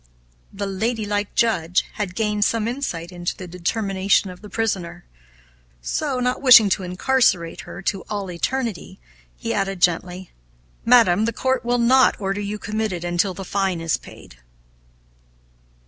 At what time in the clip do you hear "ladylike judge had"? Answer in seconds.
0.65-2.15